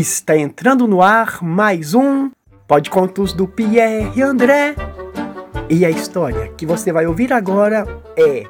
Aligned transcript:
Está 0.00 0.38
entrando 0.38 0.86
no 0.86 1.02
ar 1.02 1.42
mais 1.42 1.92
um 1.92 2.30
Pode 2.68 2.88
Contos 2.88 3.32
do 3.32 3.48
Pierre 3.48 4.22
André. 4.22 4.76
E 5.68 5.84
a 5.84 5.90
história 5.90 6.52
que 6.52 6.64
você 6.64 6.92
vai 6.92 7.04
ouvir 7.04 7.32
agora 7.32 7.84
é 8.16 8.44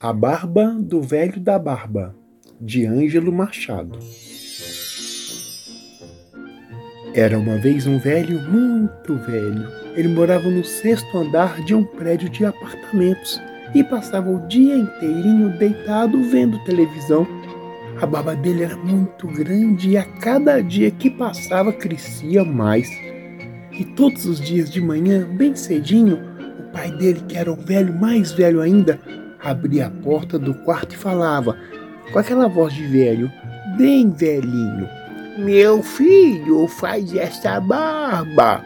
A 0.00 0.10
Barba 0.10 0.74
do 0.80 1.02
Velho 1.02 1.38
da 1.38 1.58
Barba, 1.58 2.16
de 2.58 2.86
Ângelo 2.86 3.30
Machado. 3.30 3.98
Era 7.12 7.38
uma 7.38 7.58
vez 7.58 7.86
um 7.86 7.98
velho 7.98 8.40
muito 8.40 9.16
velho. 9.16 9.68
Ele 9.94 10.08
morava 10.08 10.48
no 10.48 10.64
sexto 10.64 11.18
andar 11.18 11.62
de 11.62 11.74
um 11.74 11.84
prédio 11.84 12.30
de 12.30 12.46
apartamentos 12.46 13.38
e 13.74 13.84
passava 13.84 14.30
o 14.30 14.48
dia 14.48 14.74
inteirinho 14.74 15.50
deitado 15.58 16.22
vendo 16.22 16.64
televisão 16.64 17.43
a 18.00 18.06
barba 18.06 18.34
dele 18.34 18.64
era 18.64 18.76
muito 18.76 19.26
grande 19.28 19.90
e 19.90 19.96
a 19.96 20.04
cada 20.04 20.60
dia 20.60 20.90
que 20.90 21.08
passava 21.08 21.72
crescia 21.72 22.44
mais. 22.44 22.88
E 23.72 23.84
todos 23.96 24.26
os 24.26 24.40
dias 24.40 24.70
de 24.70 24.80
manhã, 24.80 25.24
bem 25.24 25.54
cedinho, 25.54 26.20
o 26.58 26.72
pai 26.72 26.90
dele, 26.92 27.22
que 27.28 27.36
era 27.36 27.52
o 27.52 27.56
velho 27.56 27.94
mais 27.94 28.32
velho 28.32 28.60
ainda, 28.60 29.00
abria 29.42 29.86
a 29.86 29.90
porta 29.90 30.38
do 30.38 30.54
quarto 30.54 30.94
e 30.94 30.98
falava, 30.98 31.56
com 32.12 32.18
aquela 32.18 32.48
voz 32.48 32.74
de 32.74 32.86
velho, 32.86 33.30
bem 33.76 34.10
velhinho: 34.10 34.88
Meu 35.38 35.82
filho, 35.82 36.66
faz 36.66 37.14
essa 37.14 37.60
barba. 37.60 38.62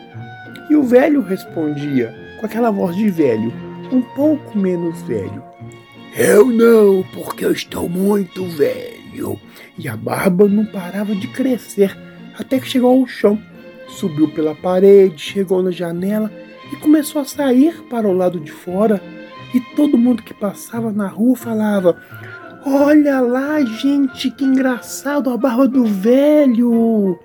E 0.70 0.76
o 0.76 0.82
velho 0.82 1.20
respondia, 1.22 2.14
com 2.40 2.46
aquela 2.46 2.70
voz 2.70 2.96
de 2.96 3.10
velho, 3.10 3.52
um 3.92 4.00
pouco 4.00 4.56
menos 4.58 5.00
velho: 5.02 5.42
Eu 6.16 6.46
não, 6.46 7.04
porque 7.14 7.44
eu 7.44 7.52
estou 7.52 7.88
muito 7.88 8.46
velho 8.46 8.97
e 9.78 9.88
a 9.88 9.96
barba 9.96 10.48
não 10.48 10.64
parava 10.64 11.14
de 11.14 11.28
crescer 11.28 11.96
até 12.38 12.58
que 12.58 12.68
chegou 12.68 13.00
ao 13.00 13.06
chão. 13.06 13.38
Subiu 13.88 14.28
pela 14.28 14.54
parede, 14.54 15.20
chegou 15.20 15.62
na 15.62 15.70
janela 15.70 16.30
e 16.72 16.76
começou 16.76 17.22
a 17.22 17.24
sair 17.24 17.82
para 17.88 18.06
o 18.06 18.12
lado 18.12 18.38
de 18.38 18.52
fora. 18.52 19.02
E 19.54 19.60
todo 19.74 19.96
mundo 19.96 20.22
que 20.22 20.34
passava 20.34 20.92
na 20.92 21.08
rua 21.08 21.36
falava: 21.36 21.96
Olha 22.64 23.20
lá, 23.20 23.60
gente, 23.64 24.30
que 24.30 24.44
engraçado 24.44 25.30
a 25.30 25.36
barba 25.36 25.66
do 25.66 25.84
velho! 25.84 27.18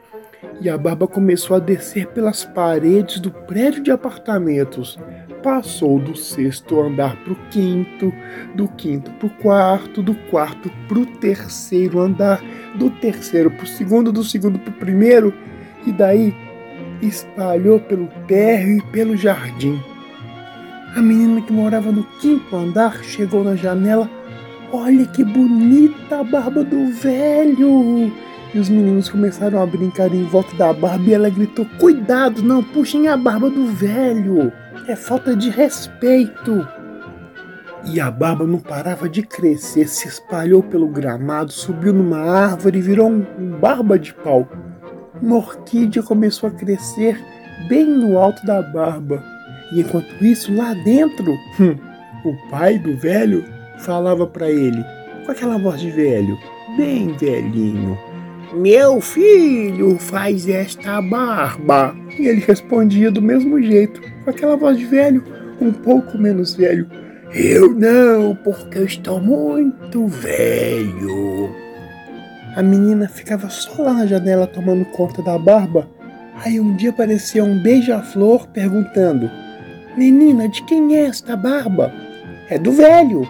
E 0.62 0.70
a 0.70 0.78
barba 0.78 1.08
começou 1.08 1.58
a 1.58 1.60
descer 1.60 2.08
pelas 2.08 2.46
paredes 2.46 3.20
do 3.20 3.30
prédio 3.30 3.84
de 3.84 3.92
apartamentos, 3.92 4.98
passou 5.44 6.00
do 6.00 6.16
sexto 6.16 6.80
andar 6.80 7.16
para 7.18 7.34
o 7.34 7.36
quinto, 7.52 8.12
do 8.56 8.68
quinto 8.70 9.12
para 9.12 9.28
o 9.28 9.30
quarto, 9.30 10.02
do 10.02 10.16
quarto 10.32 10.72
para 10.88 10.98
o 10.98 11.06
terceiro 11.06 12.00
andar, 12.00 12.42
do 12.76 12.90
terceiro 12.90 13.52
para 13.52 13.66
o 13.66 13.68
segundo, 13.68 14.12
do 14.12 14.24
segundo 14.24 14.58
para 14.58 14.72
o 14.72 14.78
primeiro, 14.78 15.34
e 15.86 15.92
daí 15.92 16.34
espalhou 17.02 17.80
pelo 17.82 18.08
térreo 18.28 18.78
e 18.78 18.82
pelo 18.92 19.18
jardim. 19.18 19.80
A 20.96 21.02
menina 21.02 21.42
que 21.42 21.52
morava 21.52 21.92
no 21.92 22.04
quinto 22.20 22.56
andar 22.56 23.04
chegou 23.04 23.44
na 23.44 23.56
janela. 23.56 24.10
Olha 24.72 25.06
que 25.08 25.24
bonita 25.24 26.20
a 26.20 26.24
barba 26.24 26.64
do 26.64 26.88
velho! 26.88 28.12
E 28.54 28.60
os 28.60 28.70
meninos 28.70 29.10
começaram 29.10 29.60
a 29.62 29.66
brincar 29.66 30.14
em 30.14 30.24
volta 30.26 30.56
da 30.56 30.72
barba 30.72 31.04
e 31.10 31.14
ela 31.14 31.30
gritou: 31.30 31.66
Cuidado, 31.80 32.44
não 32.44 32.64
puxem 32.64 33.08
a 33.08 33.18
barba 33.18 33.50
do 33.50 33.66
velho! 33.66 34.52
É 34.88 34.96
falta 34.96 35.36
de 35.36 35.50
respeito! 35.50 36.68
E 37.86 38.00
a 38.00 38.10
barba 38.10 38.46
não 38.46 38.60
parava 38.60 39.10
de 39.10 39.24
crescer, 39.24 39.88
se 39.90 40.08
espalhou 40.08 40.64
pelo 40.64 40.88
gramado, 40.88 41.52
subiu 41.52 41.94
numa 41.94 42.20
árvore 42.20 42.78
e 42.78 42.82
virou 42.82 43.10
um, 43.10 43.26
barba 43.60 44.00
de 44.00 44.14
pau. 44.14 44.48
Uma 45.22 45.38
orquídea 45.38 46.02
começou 46.02 46.48
a 46.48 46.52
crescer 46.52 47.20
bem 47.68 47.86
no 47.86 48.18
alto 48.18 48.46
da 48.46 48.62
barba. 48.62 49.24
E 49.72 49.82
enquanto 49.82 50.24
isso, 50.24 50.56
lá 50.56 50.74
dentro, 50.76 51.34
hum, 51.60 51.76
o 52.24 52.50
pai 52.50 52.78
do 52.78 52.96
velho 52.96 53.44
falava 53.80 54.26
para 54.26 54.50
ele, 54.50 54.84
com 55.26 55.32
aquela 55.32 55.58
voz 55.58 55.82
de 55.82 55.92
velho, 55.92 56.38
bem 56.78 57.12
velhinho: 57.18 57.98
meu 58.54 59.02
filho 59.02 59.98
faz 59.98 60.48
esta 60.48 61.02
barba. 61.02 61.96
E 62.18 62.28
ele 62.28 62.42
respondia 62.42 63.10
do 63.10 63.22
mesmo 63.22 63.62
jeito, 63.62 64.02
com 64.24 64.30
aquela 64.30 64.56
voz 64.56 64.78
de 64.78 64.86
velho, 64.86 65.24
um 65.60 65.72
pouco 65.72 66.18
menos 66.18 66.56
velho. 66.56 66.88
Eu 67.34 67.74
não, 67.74 68.36
porque 68.36 68.78
eu 68.78 68.86
estou 68.86 69.20
muito 69.20 70.08
velho. 70.08 71.50
A 72.56 72.62
menina 72.62 73.08
ficava 73.08 73.50
só 73.50 73.82
lá 73.82 73.94
na 73.94 74.06
janela 74.06 74.46
tomando 74.46 74.86
conta 74.86 75.24
da 75.24 75.40
barba. 75.40 75.90
Aí 76.46 76.60
um 76.60 76.76
dia 76.76 76.92
apareceu 76.92 77.44
um 77.44 77.58
beija-flor 77.58 78.48
perguntando: 78.50 79.32
Menina, 79.98 80.48
de 80.48 80.64
quem 80.64 80.96
é 80.96 81.06
esta 81.06 81.36
barba? 81.36 81.92
É 82.50 82.60
do 82.60 82.72
velho. 82.72 83.28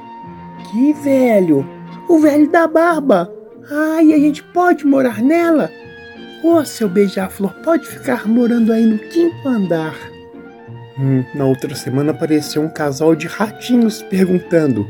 Que 0.69 0.93
velho? 0.93 1.65
O 2.09 2.19
velho 2.19 2.49
da 2.49 2.67
barba. 2.67 3.31
Ai, 3.71 4.13
a 4.13 4.17
gente 4.17 4.43
pode 4.43 4.85
morar 4.85 5.21
nela? 5.21 5.71
Ô, 6.43 6.55
oh, 6.55 6.65
seu 6.65 6.89
beija-flor, 6.89 7.53
pode 7.63 7.87
ficar 7.87 8.27
morando 8.27 8.73
aí 8.73 8.85
no 8.85 8.97
quinto 8.99 9.47
andar. 9.47 9.95
Hum, 10.99 11.23
na 11.33 11.45
outra 11.45 11.73
semana 11.73 12.11
apareceu 12.11 12.61
um 12.61 12.69
casal 12.69 13.15
de 13.15 13.25
ratinhos 13.25 14.01
perguntando: 14.03 14.85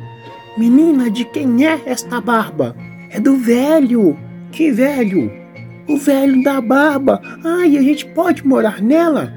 Menina, 0.57 1.09
de 1.09 1.23
quem 1.25 1.67
é 1.67 1.79
esta 1.85 2.19
barba? 2.19 2.75
É 3.12 3.19
do 3.19 3.38
velho. 3.38 4.17
Que 4.51 4.72
velho? 4.72 5.31
O 5.88 5.97
velho 5.97 6.44
da 6.44 6.59
barba. 6.59 7.22
Ai, 7.44 7.78
a 7.78 7.81
gente 7.81 8.06
pode 8.07 8.45
morar 8.45 8.81
nela? 8.81 9.31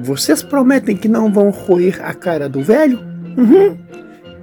Vocês 0.00 0.42
prometem 0.42 0.96
que 0.96 1.08
não 1.08 1.30
vão 1.30 1.50
roer 1.50 2.00
a 2.02 2.14
cara 2.14 2.48
do 2.48 2.62
velho? 2.62 2.98
Uhum. 3.36 3.76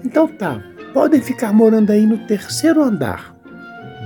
Então 0.06 0.28
tá, 0.28 0.64
podem 0.94 1.22
ficar 1.22 1.52
morando 1.52 1.92
aí 1.92 2.06
no 2.06 2.20
terceiro 2.28 2.82
andar. 2.82 3.39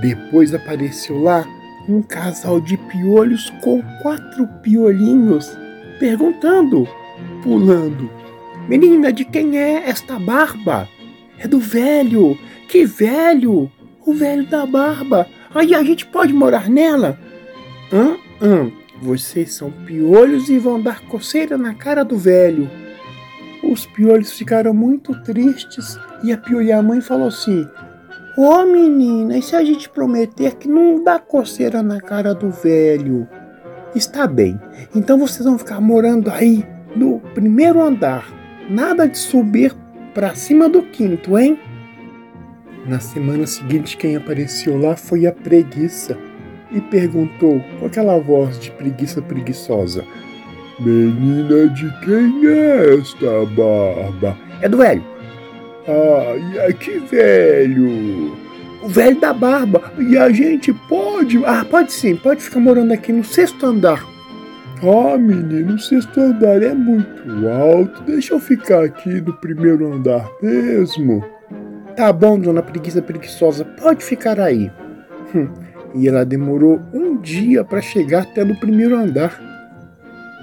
Depois 0.04 0.52
apareceu 0.52 1.18
lá 1.18 1.46
um 1.88 2.02
casal 2.02 2.60
de 2.60 2.76
piolhos 2.76 3.48
com 3.62 3.82
quatro 4.02 4.46
piolinhos, 4.62 5.50
perguntando, 5.98 6.86
pulando: 7.42 8.10
Menina, 8.68 9.10
de 9.10 9.24
quem 9.24 9.56
é 9.58 9.88
esta 9.88 10.18
barba? 10.18 10.86
É 11.38 11.48
do 11.48 11.58
velho. 11.58 12.38
Que 12.68 12.84
velho? 12.84 13.72
O 14.04 14.12
velho 14.12 14.44
da 14.46 14.66
barba. 14.66 15.26
Aí 15.54 15.74
a 15.74 15.82
gente 15.82 16.04
pode 16.04 16.34
morar 16.34 16.68
nela? 16.68 17.18
Hã? 17.90 18.18
Hã? 18.42 18.70
Vocês 19.00 19.54
são 19.54 19.70
piolhos 19.70 20.50
e 20.50 20.58
vão 20.58 20.82
dar 20.82 21.00
coceira 21.00 21.56
na 21.56 21.72
cara 21.72 22.04
do 22.04 22.18
velho. 22.18 22.70
Os 23.62 23.86
piolhos 23.86 24.32
ficaram 24.32 24.74
muito 24.74 25.18
tristes 25.22 25.98
e 26.22 26.30
a 26.30 26.36
piolha 26.36 26.82
mãe 26.82 27.00
falou 27.00 27.28
assim: 27.28 27.66
Ô 28.36 28.48
oh, 28.48 28.66
menina, 28.66 29.38
e 29.38 29.42
se 29.42 29.54
a 29.54 29.64
gente 29.64 29.88
prometer 29.88 30.56
que 30.56 30.66
não 30.66 31.04
dá 31.04 31.20
coceira 31.20 31.84
na 31.84 32.00
cara 32.00 32.34
do 32.34 32.50
velho? 32.50 33.28
Está 33.94 34.26
bem, 34.26 34.60
então 34.92 35.16
vocês 35.16 35.44
vão 35.44 35.56
ficar 35.56 35.80
morando 35.80 36.28
aí 36.28 36.66
no 36.96 37.20
primeiro 37.32 37.80
andar. 37.80 38.26
Nada 38.68 39.06
de 39.06 39.16
subir 39.16 39.72
para 40.12 40.34
cima 40.34 40.68
do 40.68 40.82
quinto, 40.82 41.38
hein? 41.38 41.56
Na 42.88 42.98
semana 42.98 43.46
seguinte, 43.46 43.96
quem 43.96 44.16
apareceu 44.16 44.76
lá 44.80 44.96
foi 44.96 45.28
a 45.28 45.32
preguiça 45.32 46.18
e 46.72 46.80
perguntou 46.80 47.62
com 47.78 47.86
aquela 47.86 48.18
voz 48.18 48.58
de 48.58 48.72
preguiça 48.72 49.22
preguiçosa: 49.22 50.04
Menina, 50.80 51.68
de 51.68 51.88
quem 52.00 52.48
é 52.48 52.98
esta 52.98 53.46
barba? 53.54 54.36
É 54.60 54.68
do 54.68 54.78
velho. 54.78 55.13
Ai, 55.86 56.72
que 56.72 56.98
velho! 56.98 58.36
O 58.82 58.88
velho 58.88 59.20
da 59.20 59.32
barba. 59.32 59.92
E 59.98 60.16
a 60.16 60.30
gente 60.30 60.72
pode. 60.72 61.42
Ah, 61.44 61.64
pode 61.64 61.92
sim, 61.92 62.16
pode 62.16 62.42
ficar 62.42 62.60
morando 62.60 62.92
aqui 62.92 63.12
no 63.12 63.24
sexto 63.24 63.64
andar. 63.66 64.04
Ah, 64.82 65.16
menino, 65.16 65.74
o 65.74 65.78
sexto 65.78 66.20
andar 66.20 66.62
é 66.62 66.74
muito 66.74 67.48
alto. 67.48 68.02
Deixa 68.02 68.34
eu 68.34 68.40
ficar 68.40 68.84
aqui 68.84 69.20
no 69.20 69.32
primeiro 69.34 69.92
andar 69.92 70.28
mesmo. 70.42 71.24
Tá 71.96 72.12
bom, 72.12 72.38
dona 72.38 72.62
preguiça 72.62 73.00
preguiçosa, 73.00 73.64
pode 73.64 74.04
ficar 74.04 74.40
aí. 74.40 74.70
Hum, 75.34 75.48
e 75.94 76.08
ela 76.08 76.24
demorou 76.24 76.82
um 76.92 77.16
dia 77.16 77.62
para 77.64 77.80
chegar 77.80 78.22
até 78.22 78.44
no 78.44 78.56
primeiro 78.56 78.96
andar. 78.96 79.40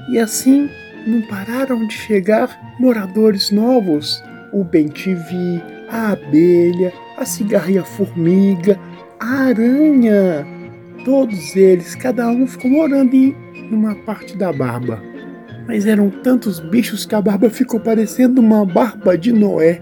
E 0.10 0.18
assim 0.18 0.70
não 1.06 1.22
pararam 1.24 1.86
de 1.88 1.94
chegar 1.94 2.50
moradores 2.80 3.52
novos 3.52 4.24
o 4.54 4.64
bem-te-vi, 4.64 5.62
a 5.90 6.12
abelha, 6.12 6.94
a 7.18 7.26
cigarra 7.26 7.72
e 7.72 7.78
a 7.78 7.84
formiga, 7.84 8.80
a 9.20 9.46
aranha. 9.46 10.46
Todos 11.06 11.56
eles, 11.56 11.96
cada 11.96 12.28
um 12.30 12.46
ficou 12.46 12.70
morando 12.70 13.16
em 13.16 13.36
uma 13.72 13.96
parte 13.96 14.38
da 14.38 14.52
barba. 14.52 15.02
Mas 15.68 15.86
eram 15.86 16.10
tantos 16.10 16.60
bichos 16.60 17.06
que 17.06 17.16
a 17.16 17.22
barba 17.22 17.50
ficou 17.50 17.80
parecendo 17.80 18.42
uma 18.42 18.66
barba 18.66 19.18
de 19.18 19.32
Noé. 19.32 19.82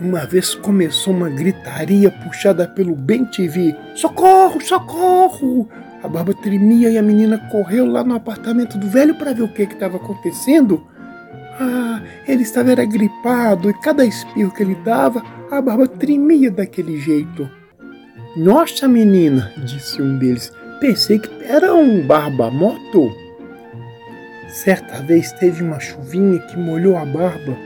Uma 0.00 0.26
vez 0.26 0.54
começou 0.54 1.14
uma 1.14 1.30
gritaria 1.30 2.10
puxada 2.10 2.66
pelo 2.68 2.94
Ben 2.94 3.24
TV. 3.24 3.74
Socorro, 3.94 4.60
socorro! 4.60 5.68
A 6.02 6.08
barba 6.08 6.34
tremia 6.34 6.90
e 6.90 6.98
a 6.98 7.02
menina 7.02 7.38
correu 7.50 7.86
lá 7.86 8.04
no 8.04 8.14
apartamento 8.14 8.76
do 8.76 8.86
velho 8.88 9.14
para 9.14 9.32
ver 9.32 9.42
o 9.42 9.48
que 9.48 9.62
estava 9.62 9.96
acontecendo. 9.96 10.86
Ah, 11.58 12.02
ele 12.26 12.42
estava 12.42 12.72
era 12.72 12.84
gripado 12.84 13.70
e 13.70 13.74
cada 13.74 14.04
espirro 14.04 14.52
que 14.52 14.62
ele 14.62 14.74
dava, 14.76 15.22
a 15.50 15.60
barba 15.60 15.86
tremia 15.86 16.50
daquele 16.50 16.98
jeito. 16.98 17.48
Nossa, 18.36 18.88
menina, 18.88 19.52
disse 19.64 20.02
um 20.02 20.18
deles, 20.18 20.52
pensei 20.80 21.18
que 21.18 21.30
era 21.44 21.72
um 21.72 22.04
barba-moto. 22.04 23.12
Certa 24.48 25.02
vez 25.02 25.30
teve 25.32 25.62
uma 25.62 25.78
chuvinha 25.78 26.40
que 26.40 26.56
molhou 26.56 26.96
a 26.96 27.04
barba 27.04 27.56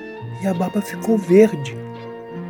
e 0.43 0.47
a 0.47 0.53
barba 0.53 0.83
ficou 0.83 1.17
verde. 1.17 1.77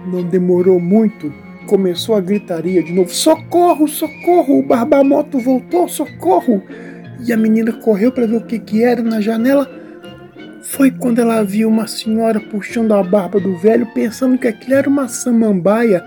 Não 0.06 0.22
demorou 0.22 0.80
muito, 0.80 1.32
começou 1.66 2.16
a 2.16 2.20
gritaria 2.20 2.82
de 2.82 2.92
novo: 2.92 3.14
Socorro, 3.14 3.86
socorro! 3.86 4.58
O 4.58 4.62
barbamoto 4.62 5.38
voltou, 5.38 5.88
socorro! 5.88 6.62
E 7.24 7.32
a 7.32 7.36
menina 7.36 7.72
correu 7.72 8.10
para 8.10 8.26
ver 8.26 8.36
o 8.36 8.44
que, 8.44 8.58
que 8.58 8.82
era 8.82 9.02
na 9.02 9.20
janela. 9.20 9.77
Foi 10.78 10.92
quando 10.92 11.18
ela 11.18 11.42
viu 11.42 11.68
uma 11.68 11.88
senhora 11.88 12.38
puxando 12.38 12.94
a 12.94 13.02
barba 13.02 13.40
do 13.40 13.56
velho, 13.56 13.84
pensando 13.86 14.38
que 14.38 14.46
aquilo 14.46 14.74
era 14.76 14.88
uma 14.88 15.08
samambaia. 15.08 16.04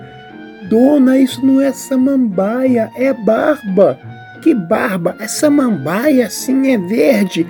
Dona, 0.70 1.20
isso 1.20 1.46
não 1.46 1.60
é 1.60 1.74
samambaia, 1.74 2.90
é 2.96 3.12
barba. 3.12 4.00
Que 4.42 4.56
barba? 4.56 5.18
É 5.20 5.28
samambaia, 5.28 6.30
sim, 6.30 6.72
é 6.72 6.78
verde. 6.78 7.46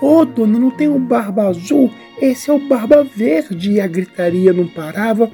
Ô, 0.00 0.18
oh, 0.18 0.24
dona, 0.24 0.60
não 0.60 0.70
tem 0.70 0.86
o 0.86 1.00
barba 1.00 1.48
azul? 1.48 1.90
Esse 2.22 2.50
é 2.50 2.54
o 2.54 2.68
barba 2.68 3.02
verde. 3.02 3.72
E 3.72 3.80
a 3.80 3.88
gritaria 3.88 4.52
não 4.52 4.68
parava. 4.68 5.28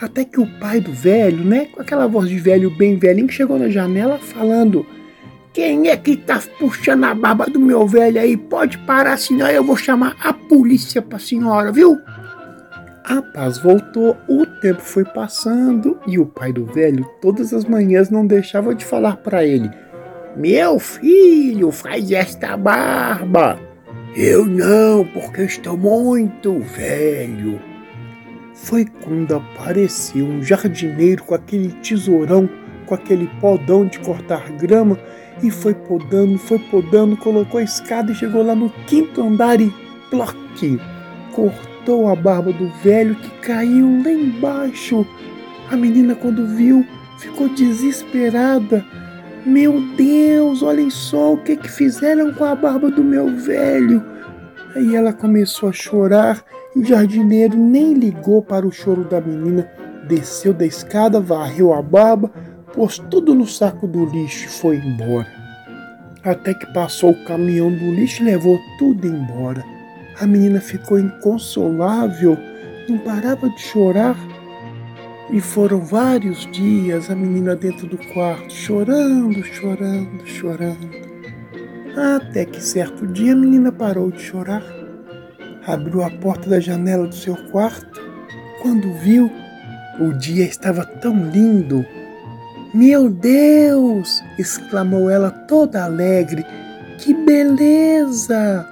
Até 0.00 0.24
que 0.24 0.38
o 0.38 0.46
pai 0.60 0.78
do 0.78 0.92
velho, 0.92 1.44
né, 1.44 1.66
com 1.72 1.82
aquela 1.82 2.06
voz 2.06 2.28
de 2.28 2.38
velho 2.38 2.70
bem 2.70 2.96
velhinho, 2.96 3.28
chegou 3.28 3.58
na 3.58 3.68
janela 3.68 4.18
falando: 4.18 4.86
Quem 5.52 5.88
é 5.88 5.96
que 5.96 6.16
tá 6.16 6.40
puxando 6.58 7.04
a 7.04 7.14
barba 7.14 7.46
do 7.46 7.58
meu 7.58 7.86
velho 7.86 8.20
aí? 8.20 8.36
Pode 8.36 8.78
parar, 8.78 9.16
senão 9.16 9.48
eu 9.48 9.64
vou 9.64 9.76
chamar 9.76 10.16
a 10.22 10.32
polícia 10.32 11.02
pra 11.02 11.18
senhora, 11.18 11.72
viu? 11.72 11.98
A 13.04 13.22
paz 13.22 13.58
voltou, 13.58 14.16
o 14.28 14.44
tempo 14.44 14.80
foi 14.80 15.04
passando 15.04 15.98
e 16.06 16.18
o 16.18 16.26
pai 16.26 16.52
do 16.52 16.66
velho 16.66 17.08
todas 17.22 17.54
as 17.54 17.64
manhãs 17.64 18.10
não 18.10 18.26
deixava 18.26 18.74
de 18.74 18.84
falar 18.84 19.16
para 19.16 19.44
ele: 19.44 19.70
Meu 20.36 20.78
filho, 20.78 21.70
faz 21.70 22.10
esta 22.10 22.56
barba. 22.56 23.58
Eu 24.14 24.44
não, 24.44 25.04
porque 25.06 25.42
estou 25.42 25.76
muito 25.76 26.58
velho 26.60 27.58
foi 28.58 28.84
quando 28.84 29.36
apareceu 29.36 30.26
um 30.26 30.42
jardineiro 30.42 31.22
com 31.22 31.34
aquele 31.34 31.72
tesourão, 31.74 32.48
com 32.88 32.94
aquele 32.94 33.26
podão 33.40 33.86
de 33.86 33.98
cortar 33.98 34.50
grama 34.52 34.98
e 35.42 35.50
foi 35.50 35.74
podando, 35.74 36.38
foi 36.38 36.58
podando, 36.58 37.16
colocou 37.16 37.60
a 37.60 37.62
escada 37.62 38.10
e 38.10 38.14
chegou 38.14 38.42
lá 38.42 38.54
no 38.54 38.70
quinto 38.86 39.22
andar 39.22 39.60
e 39.60 39.72
ploque! 40.10 40.80
Cortou 41.32 42.08
a 42.08 42.16
barba 42.16 42.52
do 42.52 42.68
velho 42.82 43.14
que 43.14 43.30
caiu 43.40 44.02
lá 44.02 44.10
embaixo. 44.10 45.06
A 45.70 45.76
menina, 45.76 46.14
quando 46.14 46.46
viu, 46.46 46.84
ficou 47.18 47.48
desesperada. 47.48 48.84
Meu 49.46 49.80
Deus, 49.96 50.62
olhem 50.62 50.90
só 50.90 51.34
o 51.34 51.38
que, 51.38 51.56
que 51.56 51.70
fizeram 51.70 52.32
com 52.34 52.44
a 52.44 52.54
barba 52.54 52.90
do 52.90 53.04
meu 53.04 53.28
velho. 53.36 54.04
Aí 54.74 54.96
ela 54.96 55.12
começou 55.12 55.68
a 55.68 55.72
chorar 55.72 56.42
o 56.78 56.84
jardineiro 56.84 57.56
nem 57.56 57.94
ligou 57.94 58.40
para 58.40 58.66
o 58.66 58.70
choro 58.70 59.02
da 59.02 59.20
menina, 59.20 59.68
desceu 60.06 60.52
da 60.52 60.64
escada, 60.64 61.18
varreu 61.18 61.72
a 61.74 61.82
barba, 61.82 62.30
pôs 62.78 62.96
tudo 63.10 63.34
no 63.34 63.44
saco 63.44 63.88
do 63.88 64.04
lixo 64.04 64.44
e 64.44 64.48
foi 64.48 64.76
embora. 64.76 65.26
Até 66.22 66.54
que 66.54 66.72
passou 66.72 67.10
o 67.10 67.24
caminhão 67.24 67.72
do 67.72 67.92
lixo 67.92 68.22
e 68.22 68.26
levou 68.26 68.56
tudo 68.78 69.04
embora. 69.04 69.64
A 70.20 70.26
menina 70.28 70.60
ficou 70.60 70.96
inconsolável, 70.96 72.38
não 72.88 72.98
parava 72.98 73.50
de 73.50 73.60
chorar. 73.60 74.16
E 75.32 75.40
foram 75.40 75.80
vários 75.80 76.46
dias 76.52 77.10
a 77.10 77.16
menina 77.16 77.56
dentro 77.56 77.88
do 77.88 77.98
quarto, 78.12 78.52
chorando, 78.52 79.42
chorando, 79.42 80.24
chorando. 80.24 80.88
Até 82.14 82.44
que 82.44 82.62
certo 82.62 83.08
dia 83.08 83.32
a 83.32 83.36
menina 83.36 83.72
parou 83.72 84.12
de 84.12 84.20
chorar 84.20 84.62
abriu 85.66 86.02
a 86.02 86.10
porta 86.10 86.48
da 86.48 86.60
janela 86.60 87.06
do 87.06 87.14
seu 87.14 87.36
quarto. 87.50 88.00
Quando 88.62 88.90
viu, 89.00 89.30
o 90.00 90.12
dia 90.14 90.44
estava 90.44 90.84
tão 90.84 91.28
lindo. 91.30 91.84
Meu 92.74 93.08
Deus! 93.08 94.22
exclamou 94.38 95.08
ela 95.08 95.30
toda 95.30 95.84
alegre. 95.84 96.44
Que 96.98 97.14
beleza! 97.14 98.68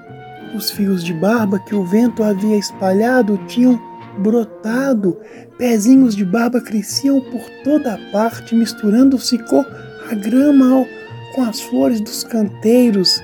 Os 0.55 0.71
fios 0.71 1.03
de 1.03 1.15
barba 1.15 1.59
que 1.59 1.75
o 1.75 1.85
vento 1.85 2.23
havia 2.23 2.57
espalhado 2.57 3.39
tinham 3.47 3.81
brotado, 4.19 5.19
pezinhos 5.59 6.15
de 6.15 6.25
barba 6.25 6.61
cresciam 6.61 7.21
por 7.21 7.43
toda 7.65 7.99
parte, 8.13 8.55
misturando-se 8.55 9.39
com 9.39 9.65
a 10.11 10.15
grama 10.15 10.87
com 11.35 11.43
as 11.43 11.61
flores 11.61 12.01
dos 12.01 12.25
canteiros. 12.25 13.23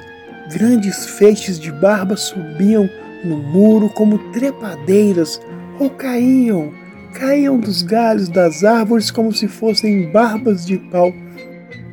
Grandes 0.52 1.06
feixes 1.06 1.58
de 1.58 1.70
barba 1.70 2.16
subiam 2.16 2.88
no 3.24 3.36
muro 3.36 3.88
como 3.88 4.18
trepadeiras 4.32 5.40
ou 5.78 5.88
caíam, 5.90 6.72
caíam 7.12 7.58
dos 7.58 7.82
galhos 7.82 8.28
das 8.28 8.64
árvores 8.64 9.10
como 9.10 9.32
se 9.32 9.46
fossem 9.48 10.10
barbas 10.10 10.66
de 10.66 10.78
pau. 10.78 11.12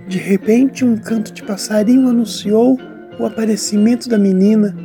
De 0.08 0.18
repente, 0.18 0.84
um 0.84 0.98
canto 0.98 1.32
de 1.32 1.44
passarinho 1.44 2.10
anunciou 2.10 2.80
o 3.20 3.26
aparecimento 3.26 4.10
da 4.10 4.18
menina. 4.18 4.76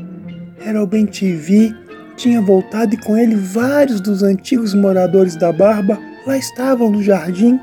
Era 0.64 0.82
o 0.82 0.86
Ben-TV, 0.86 1.74
tinha 2.16 2.40
voltado 2.40 2.94
e 2.94 2.98
com 2.98 3.16
ele 3.16 3.34
vários 3.34 4.00
dos 4.00 4.22
antigos 4.22 4.74
moradores 4.74 5.36
da 5.36 5.52
barba 5.52 5.98
lá 6.26 6.36
estavam 6.36 6.90
no 6.90 7.02
jardim. 7.02 7.58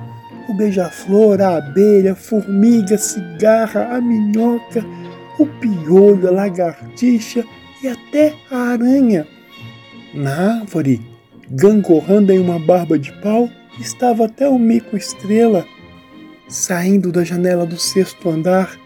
O 0.50 0.54
beija-flor, 0.54 1.42
a 1.42 1.58
abelha, 1.58 2.14
a 2.14 2.16
formiga, 2.16 2.96
a 2.96 2.98
cigarra, 2.98 3.96
a 3.96 4.02
minhoca, 4.02 4.84
o 5.38 5.46
piolho, 5.46 6.28
a 6.28 6.32
lagartixa 6.32 7.44
e 7.84 7.88
até 7.88 8.34
a 8.50 8.58
aranha. 8.72 9.26
Na 10.14 10.60
árvore, 10.60 11.11
gangorrando 11.54 12.32
em 12.32 12.40
uma 12.40 12.58
barba 12.60 12.98
de 12.98 13.12
pau, 13.22 13.50
estava 13.80 14.26
até 14.26 14.48
o 14.48 14.58
mico-estrela. 14.58 15.66
Saindo 16.48 17.12
da 17.12 17.24
janela 17.24 17.66
do 17.66 17.78
sexto 17.78 18.30
andar, 18.30 18.78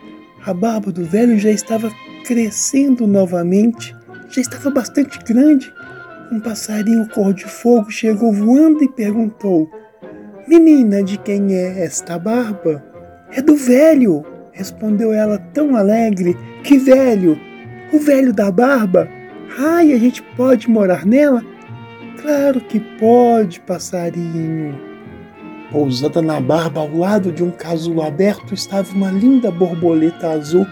a 0.45 0.53
barba 0.53 0.91
do 0.91 1.03
velho 1.03 1.37
já 1.37 1.49
estava 1.49 1.91
crescendo 2.25 3.05
novamente, 3.05 3.95
já 4.29 4.41
estava 4.41 4.69
bastante 4.69 5.19
grande. 5.19 5.71
Um 6.31 6.39
passarinho 6.39 7.07
cor-de-fogo 7.09 7.91
chegou 7.91 8.33
voando 8.33 8.83
e 8.83 8.89
perguntou: 8.89 9.69
Menina, 10.47 11.03
de 11.03 11.17
quem 11.19 11.53
é 11.53 11.83
esta 11.83 12.17
barba? 12.17 12.83
É 13.31 13.41
do 13.41 13.55
velho, 13.55 14.25
respondeu 14.51 15.13
ela 15.13 15.37
tão 15.53 15.75
alegre. 15.75 16.35
Que 16.63 16.77
velho? 16.77 17.39
O 17.93 17.99
velho 17.99 18.33
da 18.33 18.51
barba? 18.51 19.07
Ai, 19.57 19.93
a 19.93 19.97
gente 19.97 20.23
pode 20.35 20.69
morar 20.69 21.05
nela? 21.05 21.43
Claro 22.21 22.61
que 22.61 22.79
pode, 22.79 23.59
passarinho. 23.61 24.77
Pousada 25.71 26.21
na 26.21 26.39
barba 26.39 26.81
ao 26.81 26.95
lado 26.95 27.31
de 27.31 27.43
um 27.43 27.51
casulo 27.51 28.01
aberto 28.01 28.53
estava 28.53 28.91
uma 28.93 29.11
linda 29.11 29.51
borboleta 29.51 30.29
azul. 30.29 30.65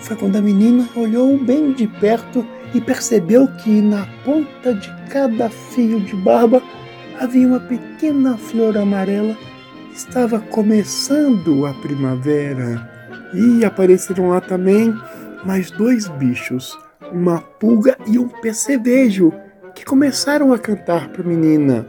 Foi 0.00 0.16
quando 0.16 0.36
a 0.36 0.42
menina 0.42 0.88
olhou 0.96 1.38
bem 1.38 1.72
de 1.72 1.86
perto 1.86 2.46
e 2.74 2.80
percebeu 2.80 3.48
que 3.58 3.80
na 3.80 4.06
ponta 4.24 4.74
de 4.74 4.92
cada 5.08 5.48
fio 5.48 6.00
de 6.00 6.14
barba 6.16 6.62
havia 7.20 7.46
uma 7.46 7.60
pequena 7.60 8.36
flor 8.36 8.76
amarela. 8.76 9.36
Estava 9.94 10.40
começando 10.40 11.66
a 11.66 11.74
primavera. 11.74 12.90
E 13.34 13.64
apareceram 13.64 14.28
lá 14.28 14.40
também 14.40 14.94
mais 15.44 15.70
dois 15.70 16.08
bichos, 16.08 16.78
uma 17.12 17.40
pulga 17.40 17.96
e 18.06 18.18
um 18.18 18.28
percevejo, 18.28 19.32
que 19.82 19.86
começaram 19.86 20.52
a 20.52 20.58
cantar 20.60 21.08
para 21.08 21.22
a 21.22 21.26
menina. 21.26 21.84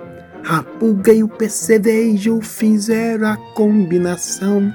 A 0.50 0.64
pulga 0.64 1.14
e 1.14 1.24
o 1.24 1.28
percevejo 1.28 2.42
fizeram 2.42 3.28
a 3.28 3.38
combinação. 3.54 4.74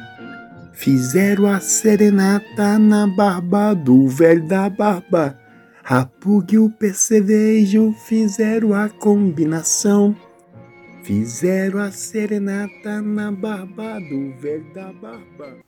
Fizeram 0.72 1.48
a 1.48 1.58
serenata 1.58 2.78
na 2.78 3.08
barba 3.08 3.75
do 3.75 4.06
velho 4.06 4.46
da 4.46 4.70
barba. 4.70 5.37
A 5.84 6.06
pulga 6.06 6.54
e 6.54 6.58
o 6.58 6.70
percevejo 6.70 7.92
fizeram 8.06 8.72
a 8.72 8.88
combinação. 8.88 10.16
Fizeram 11.02 11.80
a 11.80 11.90
serenata 11.90 13.02
na 13.02 13.32
barba 13.32 13.98
do 13.98 14.32
velho 14.40 14.72
da 14.72 14.92
barba. 14.92 15.67